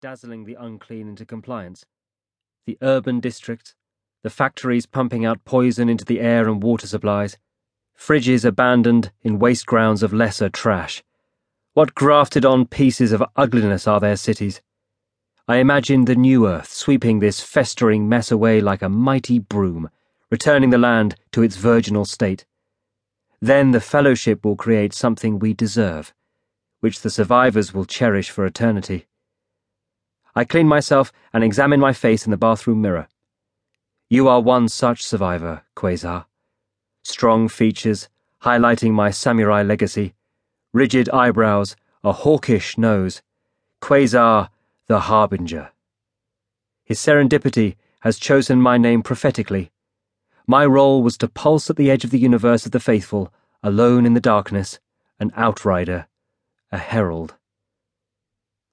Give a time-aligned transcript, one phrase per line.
[0.00, 1.84] dazzling the unclean into compliance.
[2.64, 3.74] The urban districts,
[4.22, 7.36] the factories pumping out poison into the air and water supplies,
[7.98, 11.04] fridges abandoned in waste grounds of lesser trash.
[11.74, 14.62] What grafted on pieces of ugliness are their cities?
[15.46, 19.90] I imagine the new earth sweeping this festering mess away like a mighty broom,
[20.30, 22.46] returning the land to its virginal state.
[23.42, 26.14] Then the fellowship will create something we deserve,
[26.80, 29.06] which the survivors will cherish for eternity.
[30.34, 33.08] I clean myself and examine my face in the bathroom mirror.
[34.08, 36.26] You are one such survivor, Quasar.
[37.02, 38.08] Strong features,
[38.42, 40.14] highlighting my samurai legacy,
[40.72, 43.22] rigid eyebrows, a hawkish nose.
[43.80, 44.50] Quasar,
[44.86, 45.70] the Harbinger.
[46.84, 49.70] His serendipity has chosen my name prophetically.
[50.46, 54.06] My role was to pulse at the edge of the universe of the faithful, alone
[54.06, 54.80] in the darkness,
[55.18, 56.06] an outrider,
[56.72, 57.34] a herald.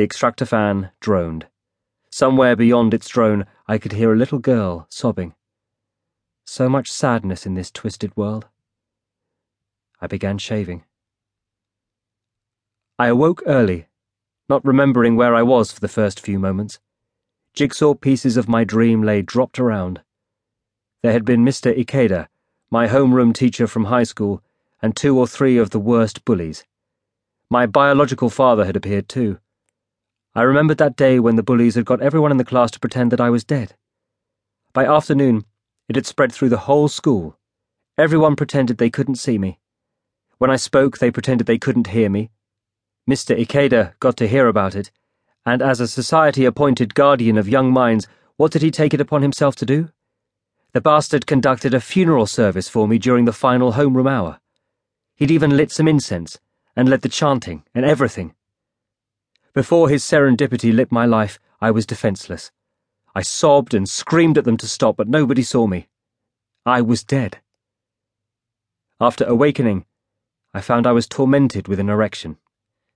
[0.00, 1.46] The extractor fan droned.
[2.08, 5.34] Somewhere beyond its drone, I could hear a little girl sobbing.
[6.46, 8.46] So much sadness in this twisted world.
[10.00, 10.84] I began shaving.
[12.98, 13.88] I awoke early,
[14.48, 16.80] not remembering where I was for the first few moments.
[17.52, 20.00] Jigsaw pieces of my dream lay dropped around.
[21.02, 21.78] There had been Mr.
[21.78, 22.28] Ikeda,
[22.70, 24.42] my homeroom teacher from high school,
[24.80, 26.64] and two or three of the worst bullies.
[27.50, 29.40] My biological father had appeared too.
[30.34, 33.10] I remembered that day when the bullies had got everyone in the class to pretend
[33.10, 33.74] that I was dead.
[34.72, 35.44] By afternoon,
[35.88, 37.36] it had spread through the whole school.
[37.98, 39.58] Everyone pretended they couldn't see me.
[40.38, 42.30] When I spoke, they pretended they couldn't hear me.
[43.08, 43.36] Mr.
[43.36, 44.92] Ikeda got to hear about it,
[45.44, 48.06] and as a society appointed guardian of young minds,
[48.36, 49.88] what did he take it upon himself to do?
[50.72, 54.38] The bastard conducted a funeral service for me during the final homeroom hour.
[55.16, 56.38] He'd even lit some incense
[56.76, 58.34] and led the chanting and everything.
[59.52, 62.52] Before his serendipity lit my life, I was defenseless.
[63.16, 65.88] I sobbed and screamed at them to stop, but nobody saw me.
[66.64, 67.38] I was dead.
[69.00, 69.86] After awakening,
[70.54, 72.36] I found I was tormented with an erection.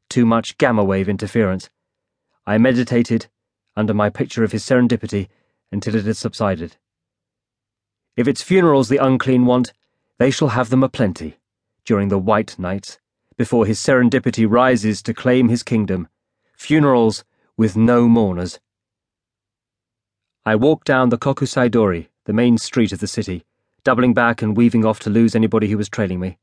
[0.08, 1.70] Too much gamma wave interference.
[2.46, 3.26] I meditated
[3.76, 5.28] under my picture of his serendipity
[5.72, 6.76] until it had subsided.
[8.16, 9.72] If it's funerals the unclean want,
[10.18, 11.38] they shall have them aplenty
[11.84, 13.00] during the white nights,
[13.36, 16.08] before his serendipity rises to claim his kingdom
[16.56, 17.24] funerals
[17.56, 18.58] with no mourners.
[20.44, 23.44] I walked down the Kokusaidori, the main street of the city,
[23.82, 26.38] doubling back and weaving off to lose anybody who was trailing me.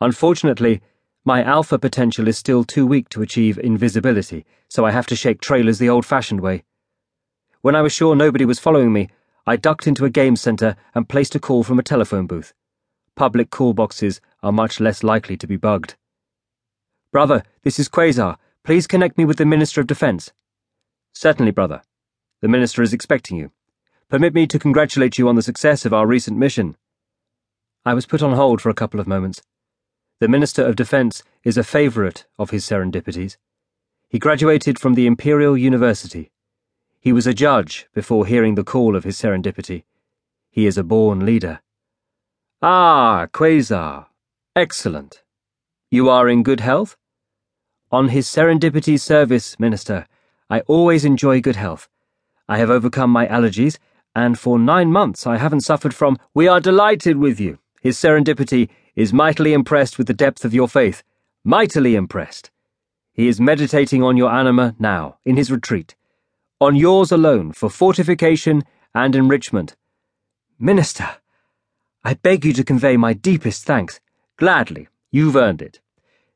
[0.00, 0.82] Unfortunately,
[1.24, 5.40] my alpha potential is still too weak to achieve invisibility, so I have to shake
[5.40, 6.64] trailers the old fashioned way.
[7.62, 9.08] When I was sure nobody was following me,
[9.46, 12.52] I ducked into a game center and placed a call from a telephone booth.
[13.14, 15.94] Public call boxes are much less likely to be bugged.
[17.12, 18.36] Brother, this is Quasar.
[18.64, 20.32] Please connect me with the Minister of Defense.
[21.12, 21.82] Certainly, brother.
[22.40, 23.50] The Minister is expecting you.
[24.08, 26.78] Permit me to congratulate you on the success of our recent mission.
[27.84, 29.42] I was put on hold for a couple of moments.
[30.18, 33.36] The Minister of Defense is a favourite of his serendipities.
[34.08, 36.30] He graduated from the Imperial University.
[37.00, 39.84] He was a judge before hearing the call of his serendipity.
[40.50, 41.60] He is a born leader.
[42.62, 44.06] Ah, Quasar.
[44.56, 45.22] Excellent.
[45.90, 46.96] You are in good health?
[47.94, 50.08] On his serendipity service, Minister,
[50.50, 51.88] I always enjoy good health.
[52.48, 53.78] I have overcome my allergies,
[54.16, 56.18] and for nine months I haven't suffered from.
[56.34, 57.60] We are delighted with you.
[57.82, 61.04] His serendipity is mightily impressed with the depth of your faith.
[61.44, 62.50] Mightily impressed.
[63.12, 65.94] He is meditating on your anima now, in his retreat.
[66.60, 69.76] On yours alone, for fortification and enrichment.
[70.58, 71.18] Minister,
[72.02, 74.00] I beg you to convey my deepest thanks.
[74.36, 75.78] Gladly, you've earned it.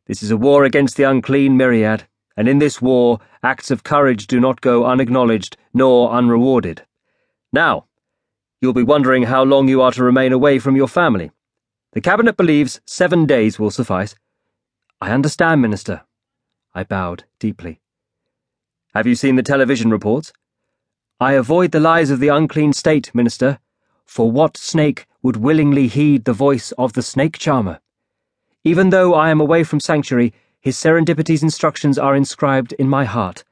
[0.09, 2.05] This is a war against the unclean myriad,
[2.35, 6.87] and in this war, acts of courage do not go unacknowledged nor unrewarded.
[7.53, 7.85] Now,
[8.59, 11.31] you'll be wondering how long you are to remain away from your family.
[11.93, 14.15] The Cabinet believes seven days will suffice.
[14.99, 16.07] I understand, Minister.
[16.75, 17.83] I bowed deeply.
[18.95, 20.33] Have you seen the television reports?
[21.21, 23.59] I avoid the lies of the unclean state, Minister.
[24.07, 27.81] For what snake would willingly heed the voice of the snake charmer?
[28.65, 33.45] Even though I am away from Sanctuary, his serendipity's instructions are inscribed in my heart.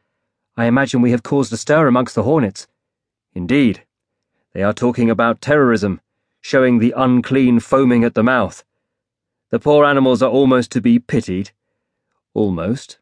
[0.57, 2.67] I imagine we have caused a stir amongst the hornets.
[3.33, 3.85] Indeed.
[4.53, 6.01] They are talking about terrorism,
[6.41, 8.65] showing the unclean foaming at the mouth.
[9.51, 11.53] The poor animals are almost to be pitied.
[12.35, 12.99] Almost.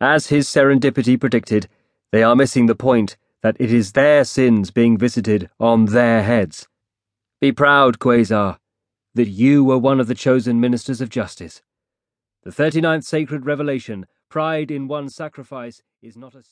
[0.00, 1.68] As his serendipity predicted,
[2.12, 6.68] they are missing the point that it is their sins being visited on their heads.
[7.40, 8.58] Be proud, Quasar
[9.14, 11.62] that you were one of the chosen ministers of justice.
[12.42, 16.48] The 39th sacred revelation, pride in one sacrifice, is not a sin.